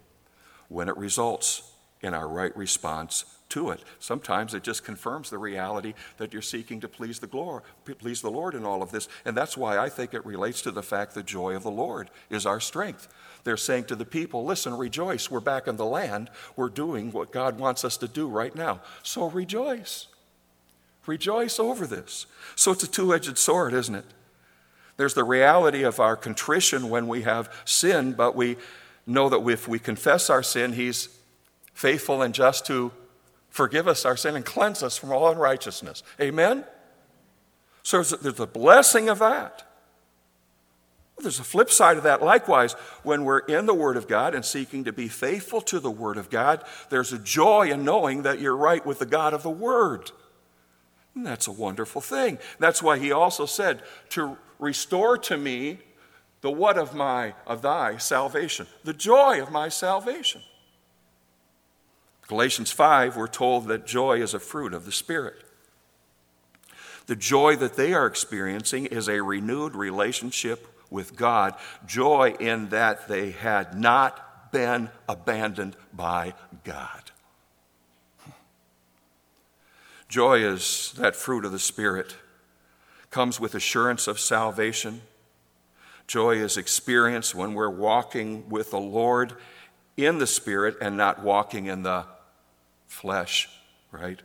[0.69, 3.81] when it results in our right response to it.
[3.99, 7.63] Sometimes it just confirms the reality that you're seeking to please the glory,
[7.99, 9.07] please the Lord in all of this.
[9.25, 12.09] And that's why I think it relates to the fact the joy of the Lord
[12.29, 13.07] is our strength.
[13.43, 15.31] They're saying to the people, listen, rejoice.
[15.31, 16.29] We're back in the land.
[16.55, 18.81] We're doing what God wants us to do right now.
[19.03, 20.07] So rejoice.
[21.07, 22.27] Rejoice over this.
[22.55, 24.05] So it's a two edged sword, isn't it?
[24.97, 28.57] There's the reality of our contrition when we have sin, but we
[29.05, 31.09] know that if we confess our sin, He's
[31.73, 32.91] faithful and just to
[33.49, 36.03] forgive us our sin and cleanse us from all unrighteousness.
[36.19, 36.65] Amen?
[37.83, 39.63] So there's a blessing of that.
[41.19, 42.21] There's a flip side of that.
[42.21, 45.89] Likewise, when we're in the Word of God and seeking to be faithful to the
[45.89, 49.41] Word of God, there's a joy in knowing that you're right with the God of
[49.41, 50.11] the Word.
[51.17, 52.37] And that's a wonderful thing.
[52.59, 55.79] That's why he also said, to restore to me
[56.41, 60.43] the what of my of thy salvation, the joy of my salvation.
[62.27, 65.43] Galatians 5, we're told that joy is a fruit of the Spirit.
[67.07, 71.55] The joy that they are experiencing is a renewed relationship with God,
[71.87, 77.06] joy in that they had not been abandoned by God.
[80.07, 82.15] Joy is that fruit of the Spirit,
[83.11, 85.01] comes with assurance of salvation.
[86.07, 89.33] Joy is experienced when we're walking with the Lord
[89.97, 92.05] in the Spirit and not walking in the
[92.85, 93.49] flesh,
[93.91, 94.21] right?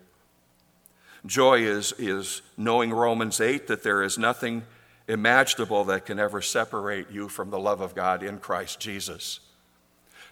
[1.25, 4.63] Joy is, is knowing Romans 8 that there is nothing
[5.09, 9.41] imaginable that can ever separate you from the love of God in Christ Jesus.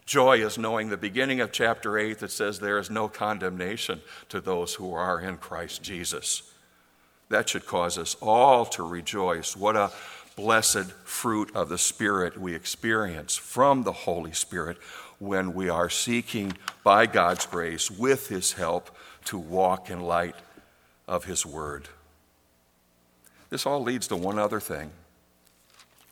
[0.06, 4.40] Joy is knowing the beginning of chapter 8 that says there is no condemnation to
[4.40, 6.42] those who are in Christ Jesus.
[7.28, 9.56] That should cause us all to rejoice.
[9.56, 9.92] What a
[10.34, 14.78] blessed fruit of the Spirit we experience from the Holy Spirit
[15.18, 18.90] when we are seeking, by God's grace, with His help,
[19.26, 20.36] to walk in light
[21.06, 21.88] of His Word.
[23.50, 24.90] This all leads to one other thing.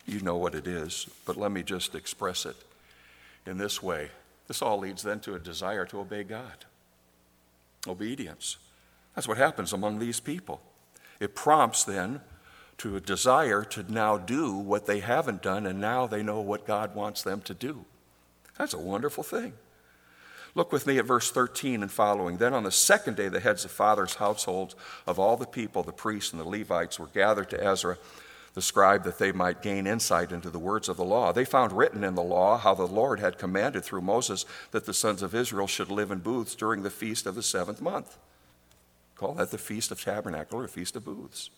[0.06, 2.56] You know what it is, but let me just express it
[3.48, 4.10] in this way.
[4.46, 6.64] This all leads then to a desire to obey God.
[7.86, 8.58] Obedience.
[9.14, 10.60] That's what happens among these people.
[11.18, 12.20] It prompts then
[12.78, 16.66] to a desire to now do what they haven't done, and now they know what
[16.66, 17.84] God wants them to do.
[18.56, 19.54] That's a wonderful thing.
[20.54, 22.38] Look with me at verse 13 and following.
[22.38, 24.74] Then on the second day, the heads of fathers' households
[25.06, 27.98] of all the people, the priests and the Levites, were gathered to Ezra,
[28.58, 31.30] the scribe, that they might gain insight into the words of the law.
[31.30, 34.92] They found written in the law how the Lord had commanded through Moses that the
[34.92, 38.18] sons of Israel should live in booths during the feast of the seventh month.
[39.14, 41.50] Call that the Feast of Tabernacle or Feast of Booths.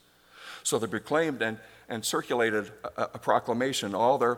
[0.62, 1.56] So they proclaimed and,
[1.88, 4.36] and circulated a, a proclamation all their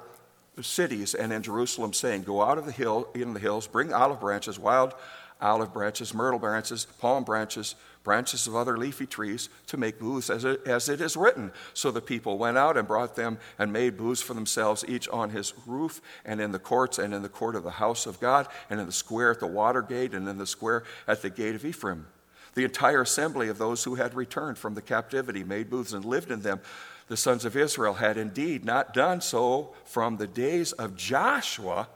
[0.61, 4.21] cities and in Jerusalem, saying, Go out of the hill, in the hills, bring olive
[4.21, 4.95] branches, wild
[5.41, 10.45] olive branches, myrtle branches, palm branches, branches of other leafy trees to make booths as
[10.45, 11.53] it, as it is written.
[11.75, 15.31] So the people went out and brought them and made booths for themselves, each on
[15.31, 18.49] his roof and in the courts and in the court of the house of God
[18.69, 21.55] and in the square at the water gate and in the square at the gate
[21.55, 22.07] of Ephraim.
[22.55, 26.31] The entire assembly of those who had returned from the captivity made booths and lived
[26.31, 26.61] in them.
[27.09, 31.89] The sons of Israel had indeed not done so from the days of Joshua,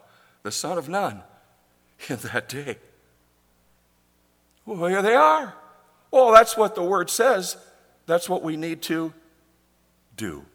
[0.43, 1.21] the son of Nun,
[2.09, 2.77] in that day.
[4.65, 5.53] Well, here they are.
[6.17, 7.57] Well, that's what the word says.
[8.07, 9.13] That's what we need to
[10.15, 10.45] do.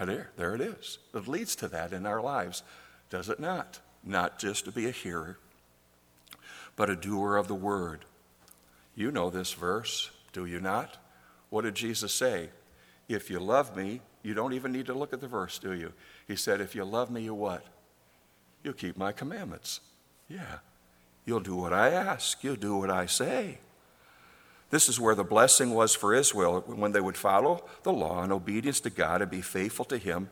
[0.00, 0.98] There, there it is.
[1.12, 2.62] It leads to that in our lives,
[3.10, 3.80] does it not?
[4.04, 5.38] Not just to be a hearer,
[6.76, 8.04] but a doer of the word.
[8.94, 10.98] You know this verse, do you not?
[11.50, 12.50] What did Jesus say?
[13.08, 15.92] If you love me, you don't even need to look at the verse, do you?
[16.28, 17.66] He said, If you love me, you what?
[18.62, 19.80] You'll keep my commandments.
[20.28, 20.58] Yeah.
[21.24, 23.58] You'll do what I ask, you'll do what I say.
[24.74, 28.32] This is where the blessing was for Israel when they would follow the law and
[28.32, 30.30] obedience to God and be faithful to Him.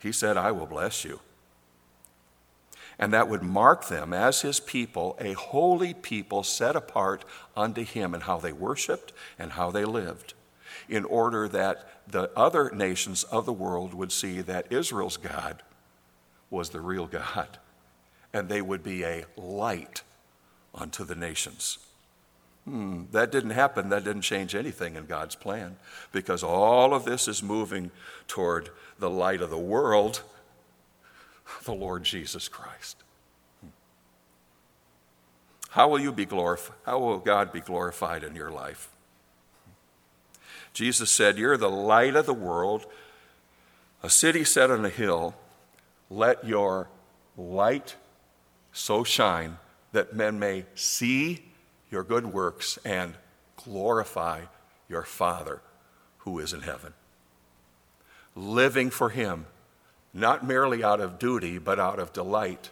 [0.00, 1.20] He said, I will bless you
[2.98, 7.24] and that would mark them as his people, a holy people set apart
[7.56, 10.34] unto him in how they worshiped and how they lived,
[10.88, 15.62] in order that the other nations of the world would see that Israel's God
[16.50, 17.58] was the real God,
[18.32, 20.02] and they would be a light
[20.74, 21.78] unto the nations.
[22.64, 23.90] Hmm, that didn't happen.
[23.90, 25.76] That didn't change anything in God's plan
[26.12, 27.90] because all of this is moving
[28.26, 30.22] toward the light of the world
[31.64, 32.96] the Lord Jesus Christ.
[35.70, 36.76] How will you be glorified?
[36.86, 38.88] How will God be glorified in your life?
[40.72, 42.86] Jesus said, You're the light of the world,
[44.02, 45.34] a city set on a hill.
[46.10, 46.88] Let your
[47.36, 47.96] light
[48.72, 49.58] so shine
[49.92, 51.44] that men may see
[51.94, 53.14] your good works and
[53.56, 54.42] glorify
[54.88, 55.62] your Father
[56.18, 56.92] who is in heaven.
[58.34, 59.46] Living for Him
[60.14, 62.70] not merely out of duty, but out of delight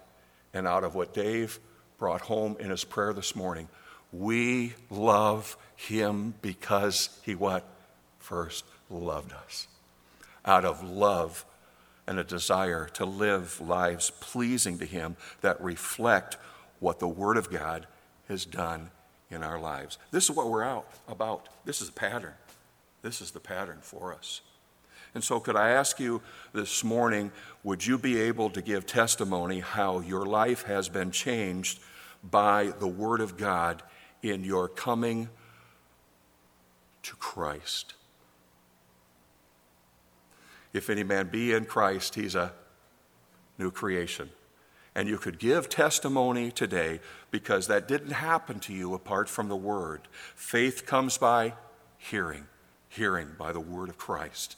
[0.55, 1.59] and out of what Dave
[1.99, 3.69] brought home in his prayer this morning.
[4.13, 7.67] We love him because he what?
[8.21, 9.67] First loved us.
[10.47, 11.45] Out of love
[12.07, 16.37] and a desire to live lives pleasing to him that reflect
[16.79, 17.87] what the Word of God
[18.29, 18.91] has done
[19.33, 19.99] in our lives.
[20.11, 21.49] This is what we're out about.
[21.65, 22.35] This is a pattern.
[23.03, 24.43] This is the pattern for us.
[25.15, 26.23] And so, could I ask you
[26.53, 27.33] this morning,
[27.65, 31.81] would you be able to give testimony how your life has been changed
[32.23, 33.83] by the Word of God
[34.23, 35.29] in your coming
[37.03, 37.95] to Christ?
[40.73, 42.53] If any man be in Christ, he's a
[43.59, 44.31] new creation.
[44.95, 49.57] And you could give testimony today because that didn't happen to you apart from the
[49.57, 50.03] Word.
[50.35, 51.55] Faith comes by
[51.97, 52.47] hearing,
[52.89, 54.57] hearing by the Word of Christ.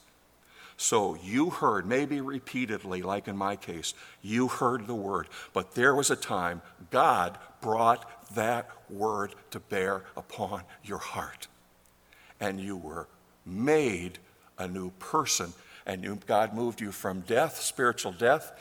[0.77, 5.95] So you heard, maybe repeatedly, like in my case, you heard the word, but there
[5.95, 11.47] was a time God brought that word to bear upon your heart.
[12.41, 13.09] And you were
[13.47, 14.19] made
[14.59, 15.53] a new person,
[15.87, 18.53] and God moved you from death, spiritual death,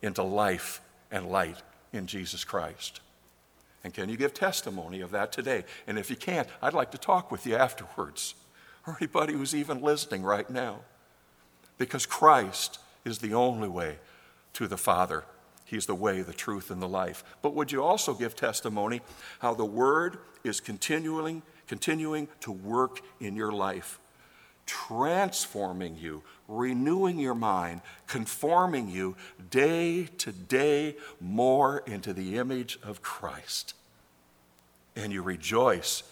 [0.00, 0.80] into life
[1.12, 3.00] and light in Jesus Christ.
[3.84, 5.64] And can you give testimony of that today?
[5.86, 8.34] And if you can't, I'd like to talk with you afterwards,
[8.86, 10.80] or anybody who's even listening right now
[11.78, 13.98] because Christ is the only way
[14.52, 15.24] to the Father.
[15.64, 17.24] He's the way, the truth, and the life.
[17.42, 19.00] But would you also give testimony
[19.40, 23.98] how the Word is continuing, continuing to work in your life,
[24.72, 29.14] transforming you, renewing your mind, conforming you
[29.50, 33.74] day to day more into the image of Christ?
[34.96, 36.02] And you rejoice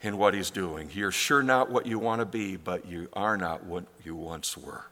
[0.00, 0.90] in what He's doing.
[0.92, 4.56] You're sure not what you want to be, but you are not what you once
[4.56, 4.84] were.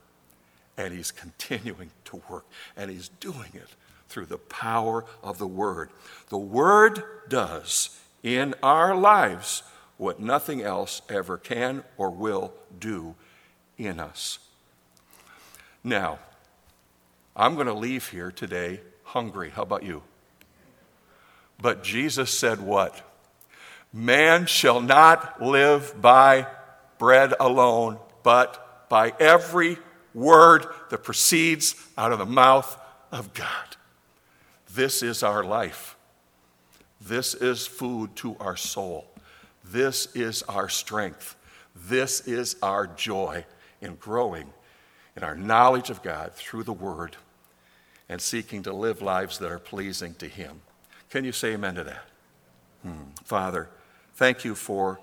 [0.77, 2.45] And He's continuing to work,
[2.77, 3.69] and He's doing it
[4.09, 5.91] through the power of the Word.
[6.29, 9.63] The Word does in our lives
[9.97, 13.15] what nothing else ever can or will do
[13.79, 14.39] in us.
[15.83, 16.19] Now,
[17.37, 19.51] I'm going to leave here today hungry.
[19.51, 20.03] How about you?
[21.61, 23.01] But Jesus said, What?
[23.93, 26.49] Man shall not live by
[26.99, 29.79] bread alone, but by every
[30.13, 32.81] word that proceeds out of the mouth
[33.13, 33.77] of God.
[34.73, 35.97] This is our life.
[37.01, 39.07] This is food to our soul.
[39.65, 41.37] This is our strength.
[41.75, 43.45] This is our joy
[43.81, 44.53] in growing
[45.17, 47.17] in our knowledge of God through the Word
[48.09, 50.61] and seeking to live lives that are pleasing to Him.
[51.11, 52.05] Can you say amen to that?
[52.83, 53.11] Hmm.
[53.25, 53.69] Father,
[54.15, 55.01] thank you for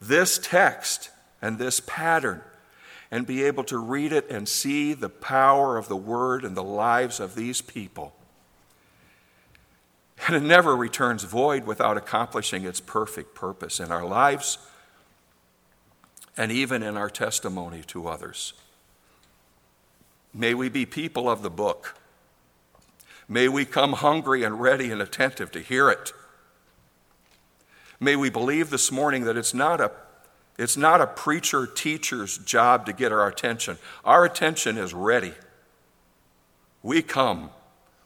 [0.00, 2.42] this text and this pattern
[3.10, 6.64] and be able to read it and see the power of the Word in the
[6.64, 8.14] lives of these people.
[10.26, 14.58] And it never returns void without accomplishing its perfect purpose in our lives
[16.36, 18.54] and even in our testimony to others.
[20.32, 21.96] May we be people of the book.
[23.28, 26.12] May we come hungry and ready and attentive to hear it.
[28.00, 29.90] May we believe this morning that it's not a
[30.56, 33.76] it's not a preacher teacher's job to get our attention.
[34.04, 35.34] Our attention is ready.
[36.80, 37.50] We come,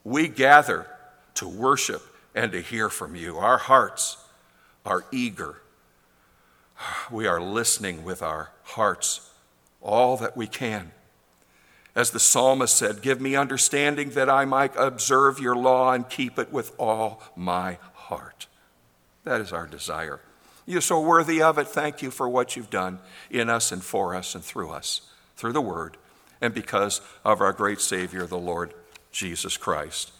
[0.02, 0.86] we gather
[1.34, 2.02] to worship
[2.38, 3.36] and to hear from you.
[3.36, 4.16] Our hearts
[4.86, 5.56] are eager.
[7.10, 9.28] We are listening with our hearts
[9.82, 10.92] all that we can.
[11.96, 16.38] As the psalmist said, Give me understanding that I might observe your law and keep
[16.38, 18.46] it with all my heart.
[19.24, 20.20] That is our desire.
[20.64, 21.66] You're so worthy of it.
[21.66, 23.00] Thank you for what you've done
[23.32, 25.00] in us and for us and through us,
[25.36, 25.96] through the Word,
[26.40, 28.74] and because of our great Savior, the Lord
[29.10, 30.12] Jesus Christ.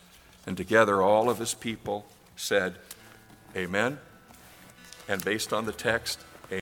[0.46, 2.76] And together, all of his people said,
[3.56, 3.98] Amen.
[5.08, 6.20] And based on the text,